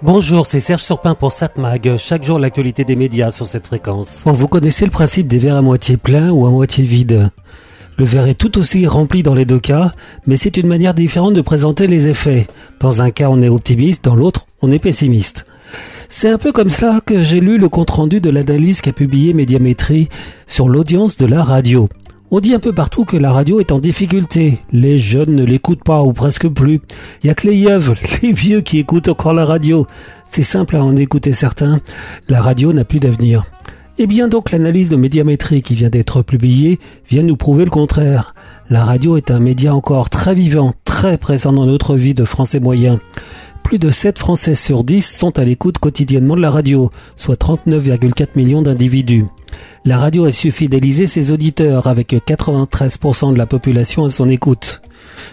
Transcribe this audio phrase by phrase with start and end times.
[0.00, 1.96] Bonjour, c'est Serge Surpin pour SatMag.
[1.96, 4.22] Chaque jour, l'actualité des médias sur cette fréquence.
[4.24, 7.30] Bon, vous connaissez le principe des verres à moitié plein ou à moitié vide.
[7.96, 9.92] Le verre est tout aussi rempli dans les deux cas,
[10.24, 12.46] mais c'est une manière différente de présenter les effets.
[12.78, 15.46] Dans un cas, on est optimiste, dans l'autre, on est pessimiste.
[16.08, 20.08] C'est un peu comme ça que j'ai lu le compte-rendu de l'analyse qu'a publié Médiamétrie
[20.46, 21.88] sur l'audience de la radio.
[22.30, 24.58] On dit un peu partout que la radio est en difficulté.
[24.70, 26.82] Les jeunes ne l'écoutent pas ou presque plus.
[27.22, 27.80] Il y a que les yeux,
[28.22, 29.86] les vieux qui écoutent encore la radio.
[30.28, 31.80] C'est simple à en écouter certains.
[32.28, 33.46] La radio n'a plus d'avenir.
[33.96, 36.78] Eh bien donc l'analyse de médiamétrie qui vient d'être publiée
[37.08, 38.34] vient nous prouver le contraire.
[38.68, 42.60] La radio est un média encore très vivant, très présent dans notre vie de Français
[42.60, 42.98] moyens
[43.68, 48.28] plus de 7 Français sur 10 sont à l'écoute quotidiennement de la radio, soit 39,4
[48.34, 49.26] millions d'individus.
[49.84, 54.80] La radio a su fidéliser ses auditeurs avec 93% de la population à son écoute.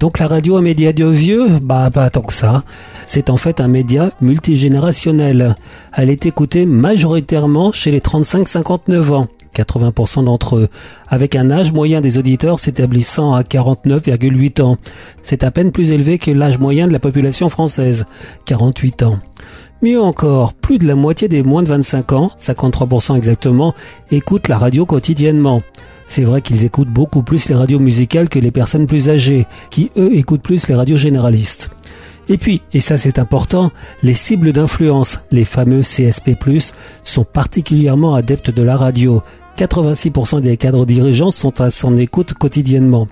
[0.00, 1.46] Donc la radio, un média de vieux?
[1.62, 2.64] Bah pas tant que ça.
[3.06, 5.54] C'est en fait un média multigénérationnel.
[5.92, 9.28] Elle est écoutée majoritairement chez les 35-59 ans.
[9.54, 10.68] 80% d'entre eux,
[11.08, 14.76] avec un âge moyen des auditeurs s'établissant à 49,8 ans.
[15.22, 18.06] C'est à peine plus élevé que l'âge moyen de la population française,
[18.46, 19.18] 48 ans.
[19.82, 23.74] Mieux encore, plus de la moitié des moins de 25 ans, 53% exactement,
[24.10, 25.62] écoutent la radio quotidiennement.
[26.06, 29.90] C'est vrai qu'ils écoutent beaucoup plus les radios musicales que les personnes plus âgées, qui
[29.96, 31.70] eux écoutent plus les radios généralistes.
[32.28, 33.70] Et puis, et ça c'est important,
[34.02, 36.36] les cibles d'influence, les fameux CSP+,
[37.02, 39.22] sont particulièrement adeptes de la radio,
[39.56, 43.06] 86% des cadres dirigeants sont à son écoute quotidiennement.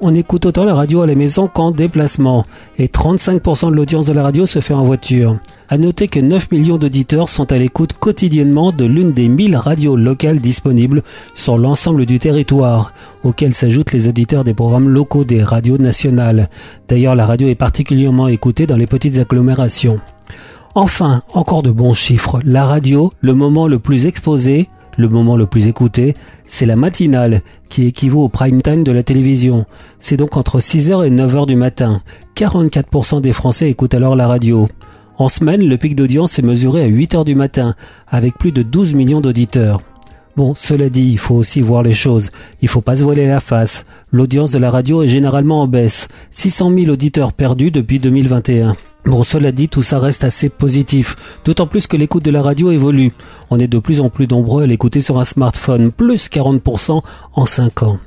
[0.00, 2.44] On écoute autant la radio à la maison qu'en déplacement,
[2.78, 5.38] et 35% de l'audience de la radio se fait en voiture.
[5.70, 9.96] À noter que 9 millions d'auditeurs sont à l'écoute quotidiennement de l'une des 1000 radios
[9.96, 11.02] locales disponibles
[11.34, 12.92] sur l'ensemble du territoire,
[13.24, 16.50] auxquels s'ajoutent les auditeurs des programmes locaux des radios nationales.
[16.88, 19.98] D'ailleurs, la radio est particulièrement écoutée dans les petites agglomérations.
[20.74, 22.38] Enfin, encore de bons chiffres.
[22.44, 26.14] La radio, le moment le plus exposé, le moment le plus écouté,
[26.46, 29.66] c'est la matinale, qui équivaut au prime time de la télévision.
[29.98, 32.02] C'est donc entre 6h et 9h du matin.
[32.36, 34.68] 44% des Français écoutent alors la radio.
[35.18, 37.74] En semaine, le pic d'audience est mesuré à 8h du matin,
[38.08, 39.80] avec plus de 12 millions d'auditeurs.
[40.36, 42.30] Bon, cela dit, il faut aussi voir les choses.
[42.60, 43.86] Il faut pas se voiler la face.
[44.12, 46.08] L'audience de la radio est généralement en baisse.
[46.30, 48.76] 600 000 auditeurs perdus depuis 2021.
[49.06, 52.72] Bon, cela dit, tout ça reste assez positif, d'autant plus que l'écoute de la radio
[52.72, 53.12] évolue.
[53.50, 57.02] On est de plus en plus nombreux à l'écouter sur un smartphone, plus 40%
[57.34, 57.98] en 5 ans.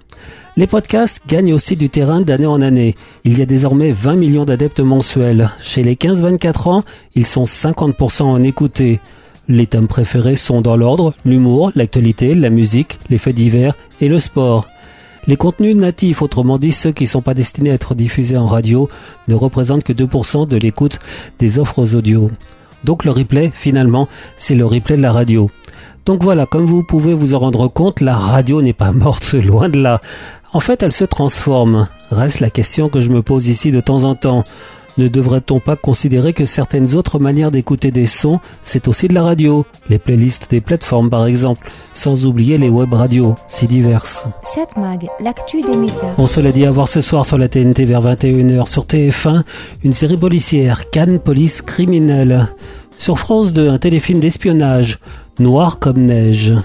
[0.57, 2.95] Les podcasts gagnent aussi du terrain d'année en année.
[3.23, 5.51] Il y a désormais 20 millions d'adeptes mensuels.
[5.61, 6.83] Chez les 15-24 ans,
[7.15, 8.99] ils sont 50% en écoutés.
[9.47, 14.19] Les thèmes préférés sont dans l'ordre l'humour, l'actualité, la musique, les faits divers et le
[14.19, 14.67] sport.
[15.27, 18.47] Les contenus natifs, autrement dit ceux qui ne sont pas destinés à être diffusés en
[18.47, 18.89] radio,
[19.27, 20.99] ne représentent que 2% de l'écoute
[21.37, 22.31] des offres audio.
[22.83, 24.07] Donc le replay, finalement,
[24.37, 25.49] c'est le replay de la radio.
[26.05, 29.69] Donc voilà, comme vous pouvez vous en rendre compte, la radio n'est pas morte, loin
[29.69, 30.01] de là.
[30.53, 31.87] En fait, elle se transforme.
[32.09, 34.43] Reste la question que je me pose ici de temps en temps.
[34.99, 39.23] Ne devrait-on pas considérer que certaines autres manières d'écouter des sons, c'est aussi de la
[39.23, 44.25] radio Les playlists des plateformes par exemple, sans oublier les web radios, si diverses.
[44.43, 46.13] Cette mag, l'actu des médias.
[46.17, 49.43] On se l'a dit à voir ce soir sur la TNT vers 21h sur TF1,
[49.85, 52.49] une série policière, Cannes Police Criminelle.
[52.97, 54.99] Sur France 2, un téléfilm d'espionnage,
[55.39, 56.55] Noir comme neige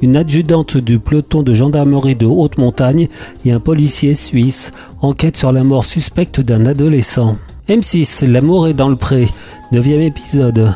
[0.00, 3.06] une adjudante du peloton de gendarmerie de haute montagne
[3.44, 7.36] et un policier suisse enquêtent sur la mort suspecte d'un adolescent.
[7.72, 9.26] M6, L'amour est dans le pré,
[9.72, 10.74] neuvième épisode.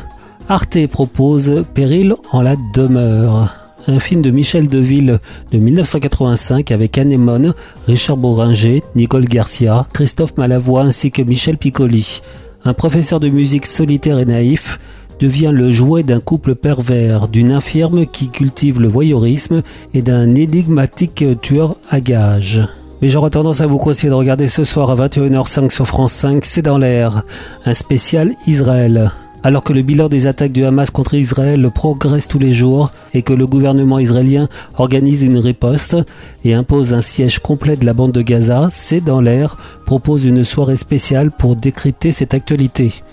[0.49, 3.53] Arte propose Péril en la demeure.
[3.85, 5.19] Un film de Michel Deville
[5.51, 7.53] de 1985 avec Anémone,
[7.85, 12.21] Richard Boringer, Nicole Garcia, Christophe Malavoie ainsi que Michel Piccoli.
[12.65, 14.79] Un professeur de musique solitaire et naïf
[15.19, 19.61] devient le jouet d'un couple pervers, d'une infirme qui cultive le voyeurisme
[19.93, 22.67] et d'un énigmatique tueur à gages.
[23.01, 26.43] Mais j'aurais tendance à vous conseiller de regarder ce soir à 21h05 sur France 5,
[26.43, 27.23] c'est dans l'air,
[27.65, 29.11] un spécial Israël.
[29.43, 33.21] Alors que le bilan des attaques du Hamas contre Israël progresse tous les jours et
[33.21, 35.95] que le gouvernement israélien organise une riposte
[36.43, 40.43] et impose un siège complet de la bande de Gaza, c'est dans l'air propose une
[40.43, 43.03] soirée spéciale pour décrypter cette actualité.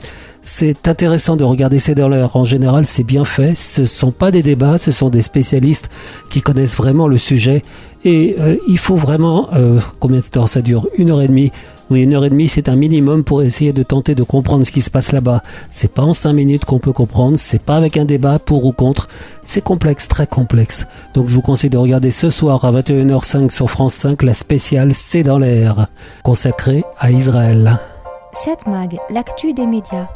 [0.46, 2.36] C'est intéressant de regarder dollars.
[2.36, 3.54] En général, c'est bien fait.
[3.54, 5.88] Ce sont pas des débats, ce sont des spécialistes
[6.28, 7.62] qui connaissent vraiment le sujet.
[8.04, 9.48] Et euh, il faut vraiment...
[9.54, 10.86] Euh, combien de temps ça dure?
[10.98, 11.50] Une heure et demie
[11.90, 14.72] oui, une heure et demie, c'est un minimum pour essayer de tenter de comprendre ce
[14.72, 15.42] qui se passe là-bas.
[15.68, 18.72] C'est pas en cinq minutes qu'on peut comprendre, c'est pas avec un débat pour ou
[18.72, 19.06] contre.
[19.44, 20.86] C'est complexe, très complexe.
[21.12, 24.92] Donc je vous conseille de regarder ce soir à 21h05 sur France 5 la spéciale
[24.94, 25.88] C'est dans l'air,
[26.22, 27.78] consacrée à Israël.
[28.32, 30.08] Cette mag, l'actu des médias.